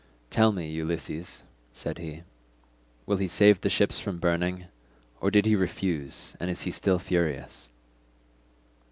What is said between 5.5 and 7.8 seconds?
refuse, and is he still furious?"